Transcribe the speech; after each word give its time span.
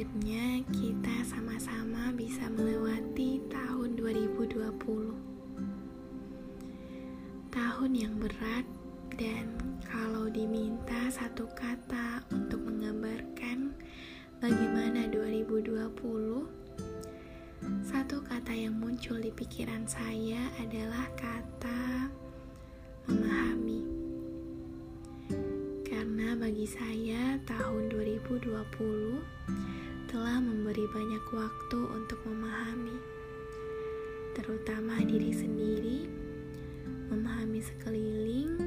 akhirnya 0.00 0.64
kita 0.72 1.12
sama-sama 1.28 2.08
bisa 2.16 2.48
melewati 2.48 3.36
tahun 3.52 4.00
2020. 4.00 4.72
Tahun 7.52 7.90
yang 7.92 8.16
berat 8.16 8.64
dan 9.20 9.52
kalau 9.84 10.32
diminta 10.32 11.12
satu 11.12 11.44
kata 11.52 12.24
untuk 12.32 12.64
menggambarkan 12.64 13.76
bagaimana 14.40 15.04
2020, 15.12 16.48
satu 17.84 18.24
kata 18.24 18.56
yang 18.56 18.80
muncul 18.80 19.20
di 19.20 19.28
pikiran 19.28 19.84
saya 19.84 20.48
adalah 20.64 21.12
kata 21.12 22.08
memahami 23.04 23.49
karena 26.10 26.34
bagi 26.34 26.66
saya 26.66 27.38
tahun 27.46 27.94
2020 27.94 28.50
telah 30.10 30.42
memberi 30.42 30.82
banyak 30.90 31.22
waktu 31.30 31.78
untuk 31.86 32.18
memahami 32.26 32.98
terutama 34.34 34.98
diri 35.06 35.30
sendiri, 35.30 36.10
memahami 37.14 37.62
sekeliling, 37.62 38.58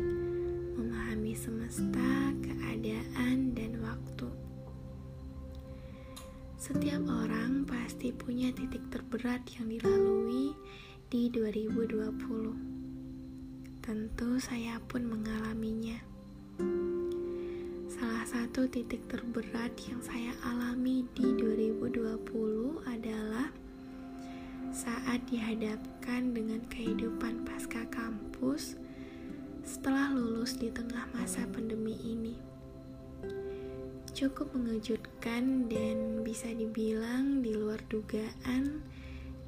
memahami 0.79 1.35
semesta, 1.35 2.31
keadaan, 2.39 3.51
dan 3.51 3.75
waktu. 3.83 4.31
Setiap 6.55 7.03
orang 7.11 7.67
pasti 7.67 8.15
punya 8.15 8.55
titik 8.55 8.87
terberat 8.87 9.43
yang 9.59 9.67
dilalui 9.67 10.55
di 11.11 11.27
2020. 11.27 13.83
Tentu 13.83 14.39
saya 14.39 14.79
pun 14.87 15.11
mengalaminya. 15.11 15.99
Salah 17.93 18.25
satu 18.25 18.65
titik 18.65 19.05
terberat 19.05 19.69
yang 19.85 20.01
saya 20.01 20.33
alami 20.49 21.05
di 21.13 21.29
2020 21.37 22.89
adalah 22.89 23.53
saat 24.73 25.21
dihadapkan 25.29 26.33
dengan 26.33 26.65
kehidupan 26.73 27.45
pasca 27.45 27.85
kampus 27.93 28.81
setelah 29.61 30.09
lulus 30.09 30.57
di 30.57 30.73
tengah 30.73 31.05
masa 31.13 31.45
pandemi 31.53 31.93
ini 32.01 32.33
cukup 34.13 34.53
mengejutkan 34.53 35.65
dan 35.69 36.21
bisa 36.21 36.45
dibilang 36.53 37.41
di 37.41 37.57
luar 37.57 37.81
dugaan 37.89 38.85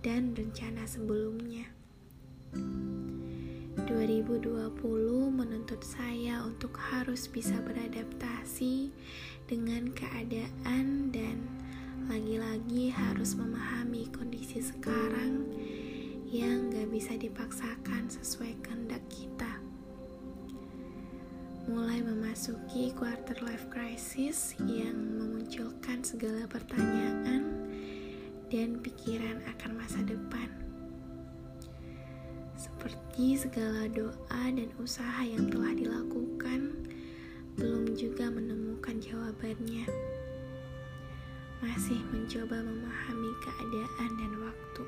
dan 0.01 0.33
rencana 0.33 0.89
sebelumnya. 0.89 1.69
2020 4.05 5.33
menuntut 5.33 5.81
saya 5.81 6.45
untuk 6.45 6.77
harus 6.77 7.25
bisa 7.25 7.57
beradaptasi 7.65 8.93
dengan 9.49 9.89
keadaan 9.97 11.09
dan 11.09 11.41
lagi-lagi 12.05 12.93
harus 12.93 13.33
memahami 13.33 14.05
kondisi 14.13 14.61
sekarang 14.61 15.49
yang 16.29 16.69
gak 16.69 16.85
bisa 16.93 17.17
dipaksakan 17.17 18.05
sesuai 18.05 18.53
kehendak 18.61 19.01
kita 19.09 19.57
mulai 21.65 21.97
memasuki 22.05 22.93
quarter 22.93 23.41
life 23.41 23.65
crisis 23.73 24.53
yang 24.69 25.17
memunculkan 25.17 26.05
segala 26.05 26.45
pertanyaan 26.45 27.41
dan 28.53 28.77
pikiran 28.85 29.41
akan 29.49 29.81
masa 29.81 30.05
depan. 30.05 30.64
Seperti 33.15 33.47
segala 33.47 33.87
doa 33.95 34.43
dan 34.51 34.67
usaha 34.75 35.23
yang 35.23 35.47
telah 35.47 35.71
dilakukan, 35.71 36.75
belum 37.55 37.95
juga 37.95 38.27
menemukan 38.27 38.99
jawabannya. 38.99 39.87
Masih 41.63 41.95
mencoba 42.11 42.59
memahami 42.59 43.31
keadaan 43.39 44.11
dan 44.19 44.31
waktu. 44.43 44.83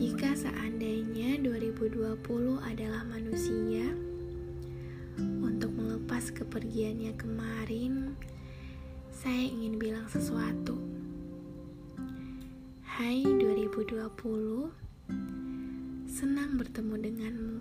Jika 0.00 0.32
seandainya 0.32 1.36
2020 1.44 2.08
adalah 2.64 3.04
manusia, 3.04 3.84
untuk 5.44 5.76
melepas 5.76 6.32
kepergiannya 6.40 7.12
kemarin, 7.20 8.16
saya 9.12 9.44
ingin 9.44 9.76
bilang 9.76 10.08
sesuatu. 10.08 10.80
Hai 12.96 13.20
2020, 13.28 14.08
senang 16.20 16.60
bertemu 16.60 17.00
denganmu. 17.00 17.58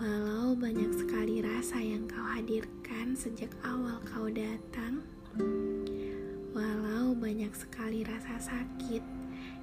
Walau 0.00 0.56
banyak 0.56 0.96
sekali 0.96 1.44
rasa 1.44 1.76
yang 1.76 2.08
kau 2.08 2.24
hadirkan 2.24 3.12
sejak 3.12 3.52
awal 3.68 4.00
kau 4.08 4.32
datang, 4.32 5.04
walau 6.56 7.12
banyak 7.12 7.52
sekali 7.52 8.00
rasa 8.00 8.40
sakit 8.40 9.04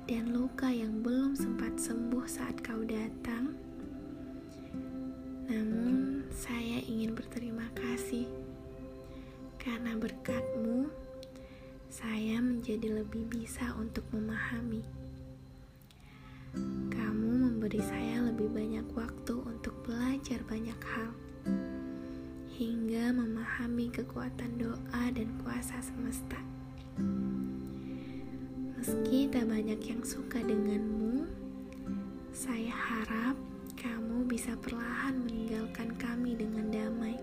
dan 0.05 0.29
luka 0.29 0.69
yang 0.69 1.01
belum 1.01 1.33
sempat 1.33 1.73
sembuh 1.81 2.21
saat 2.29 2.61
kau 2.61 2.85
datang. 2.85 3.57
Namun, 5.49 6.29
saya 6.29 6.85
ingin 6.85 7.17
berterima 7.17 7.65
kasih 7.73 8.29
karena 9.57 9.97
berkatmu, 9.97 10.85
saya 11.89 12.37
menjadi 12.45 13.01
lebih 13.01 13.25
bisa 13.25 13.73
untuk 13.81 14.05
memahami. 14.13 14.85
Memberi 17.73 17.89
saya 17.89 18.21
lebih 18.29 18.53
banyak 18.53 18.85
waktu 18.93 19.33
untuk 19.33 19.73
belajar 19.81 20.37
banyak 20.45 20.77
hal, 20.77 21.09
hingga 22.53 23.09
memahami 23.09 23.89
kekuatan 23.89 24.61
doa 24.61 25.03
dan 25.09 25.33
kuasa 25.41 25.81
semesta. 25.81 26.37
Meski 28.77 29.25
tak 29.25 29.49
banyak 29.49 29.81
yang 29.89 30.05
suka 30.05 30.45
denganmu, 30.45 31.25
saya 32.29 32.69
harap 32.69 33.33
kamu 33.73 34.21
bisa 34.29 34.53
perlahan 34.61 35.25
meninggalkan 35.25 35.97
kami 35.97 36.37
dengan 36.37 36.69
damai. 36.69 37.17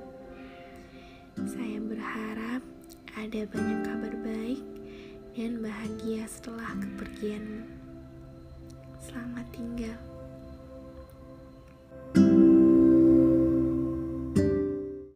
Saya 1.47 1.79
berharap 1.79 2.67
ada 3.15 3.47
banyak 3.55 3.87
kabar 3.87 4.15
baik 4.19 4.67
dan 5.39 5.63
bahagia 5.63 6.27
setelah 6.27 6.75
kepergianmu. 6.75 7.71
Selamat 8.99 9.47
tinggal. 9.55 10.10